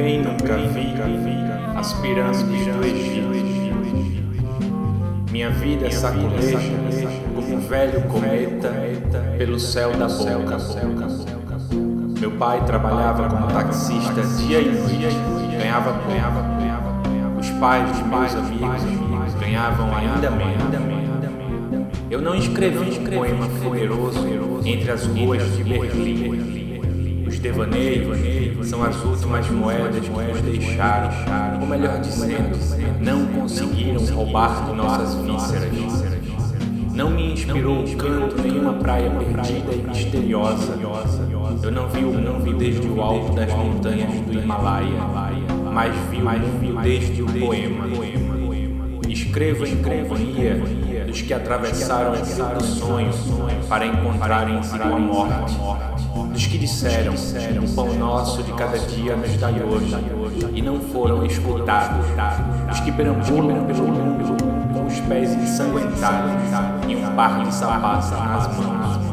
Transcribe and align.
Nunca 0.00 0.56
vi 0.56 0.94
as 1.76 1.92
pirâmides 1.94 2.74
do 2.74 2.84
Egito. 2.84 3.30
Minha 5.30 5.50
vida 5.50 5.86
é 5.86 5.90
como 5.90 7.54
um 7.54 7.60
velho 7.60 8.00
cometa 8.08 8.72
pelo 9.36 9.60
céu 9.60 9.92
da 9.92 10.08
boca. 10.08 10.56
Meu 12.18 12.30
pai 12.32 12.64
trabalhava 12.64 13.28
como 13.28 13.46
taxista 13.48 14.22
dia 14.38 14.60
e 14.60 14.70
noite, 14.72 15.56
ganhava 15.58 15.92
pouco. 15.92 17.38
Os 17.38 17.50
pais 17.50 17.94
de 17.94 18.02
meus 18.04 18.34
amigos 18.34 19.34
ganhavam 19.38 19.94
ainda 19.94 20.30
menos. 20.30 20.70
Eu 22.10 22.22
não 22.22 22.34
escrevi 22.34 23.00
um 23.00 23.04
poema 23.04 23.46
poderoso 23.62 24.26
entre 24.64 24.90
as 24.90 25.04
ruas 25.04 25.56
de 25.56 25.62
Berlim. 25.64 26.59
Os 27.30 27.38
devaneios 27.38 28.68
são 28.68 28.82
as 28.82 29.04
últimas 29.04 29.48
moedas 29.50 30.00
que 30.00 30.10
nos 30.10 30.40
deixaram, 30.42 31.60
ou 31.60 31.66
melhor 31.66 32.00
dizendo, 32.00 32.58
não 33.00 33.24
conseguiram 33.28 34.04
roubar 34.06 34.64
de 34.64 34.72
nossas 34.72 35.14
vísceras. 35.14 35.72
Não 36.92 37.08
me 37.08 37.32
inspirou 37.32 37.84
o 37.84 37.96
canto 37.96 38.42
nenhuma 38.42 38.72
praia 38.72 39.08
perdida 39.10 39.72
e 39.72 39.80
misteriosa. 39.80 40.76
Eu 41.62 41.70
não 41.70 41.88
vi 41.88 42.04
o 42.04 42.12
mundo 42.12 42.52
desde 42.58 42.88
o 42.88 43.00
alto 43.00 43.32
das 43.32 43.54
montanhas 43.54 44.10
do 44.22 44.32
Himalaia, 44.32 45.00
mas 45.72 45.94
vi 46.10 46.16
o 46.16 46.24
mundo 46.24 46.82
desde 46.82 47.22
o 47.22 47.26
poema. 47.26 48.39
Escrevo 49.30 49.64
em 49.64 49.76
companhia 49.76 50.60
dos 51.06 51.22
que 51.22 51.32
atravessaram 51.32 52.10
o 52.10 52.16
rio 52.16 52.46
do 52.46 52.64
sonho 52.64 53.12
para 53.68 53.86
encontrarem 53.86 54.60
sua 54.60 54.98
morte, 54.98 55.56
dos 56.32 56.46
que 56.48 56.58
disseram: 56.58 57.14
o 57.14 57.74
pão 57.76 57.94
nosso 57.94 58.42
de 58.42 58.52
cada 58.54 58.76
dia 58.76 59.14
nos 59.14 59.36
dai 59.36 59.54
hoje, 59.62 59.96
e 60.52 60.60
não 60.60 60.80
foram 60.80 61.24
escutados, 61.24 62.06
dos 62.68 62.80
que 62.80 62.90
perambulam 62.90 63.66
pelo 63.66 63.86
mundo 63.86 64.36
com 64.74 64.86
os 64.86 64.98
pés 64.98 65.32
ensanguentados 65.32 66.32
e 66.88 66.96
um 66.96 67.14
par 67.14 67.44
de 67.44 67.54
sapatos 67.54 68.10
nas 68.10 68.56
mãos. 68.56 69.09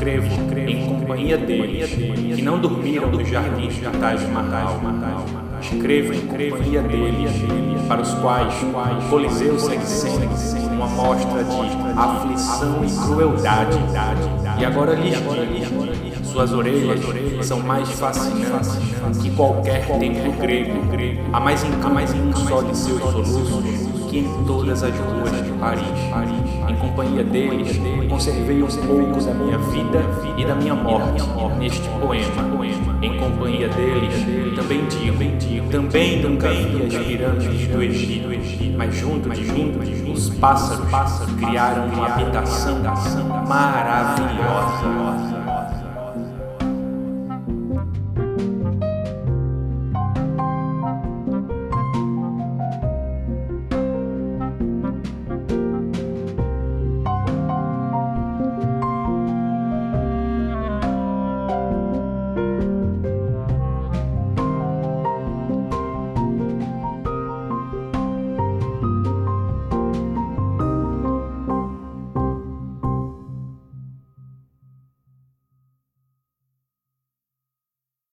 Escrevo 0.00 0.58
em 0.58 0.86
companhia 0.86 1.36
deles 1.36 1.90
que 2.34 2.40
não 2.40 2.58
dormiram 2.58 3.10
nos 3.10 3.28
jardins 3.28 3.74
de 3.74 3.82
Taj 3.82 4.26
Mahal. 4.28 4.80
Escrevo 5.60 6.14
em 6.14 6.20
companhia 6.20 6.80
deles 6.80 7.32
para 7.86 8.00
os 8.00 8.14
quais 8.14 8.54
o 8.62 9.10
Coliseu 9.10 9.58
segue 9.58 9.84
sendo 9.84 10.72
uma 10.72 10.86
mostra 10.86 11.44
de 11.44 11.98
aflição 11.98 12.82
e 12.82 12.90
crueldade. 12.90 13.78
E 14.58 14.64
agora 14.64 14.94
lhes 14.94 15.18
digo, 15.18 16.19
suas 16.30 16.52
orelhas 16.52 17.00
são 17.42 17.60
mais 17.60 17.90
fascinantes 17.90 18.78
que 19.20 19.30
qualquer 19.30 19.86
templo 19.98 20.32
grego. 20.32 20.80
Há 21.32 21.40
mais 21.40 21.62
encanto 21.64 22.38
só 22.48 22.62
de 22.62 22.76
seus 22.76 23.00
soluços 23.00 23.90
que 24.10 24.18
em 24.18 24.44
todas 24.44 24.82
as 24.82 24.92
ruas 24.98 25.30
de 25.44 25.52
Paris. 25.52 25.84
Em 26.68 26.76
companhia 26.76 27.22
deles, 27.22 27.80
conservei 28.08 28.62
um 28.62 28.66
pouco 28.66 29.24
da 29.24 29.34
minha 29.34 29.58
vida 29.58 30.04
e 30.36 30.44
da 30.44 30.54
minha 30.56 30.74
morte 30.74 31.22
neste 31.58 31.88
poema. 32.00 32.50
Em 33.02 33.18
companhia 33.18 33.68
deles, 33.68 34.14
também 34.56 34.84
digo, 34.86 35.70
também 35.70 36.20
nunca 36.20 36.50
vi 36.50 36.86
as 36.86 37.06
pirâmides 37.06 37.68
do 37.68 37.82
Egito, 37.82 38.28
mas 38.76 38.94
junto 38.94 39.30
de 39.30 39.42
mim, 39.52 39.78
os 40.12 40.30
pássaros 40.30 40.88
criaram 41.38 41.86
uma 41.86 42.06
habitação 42.06 42.80
maravilhosa. 43.46 44.99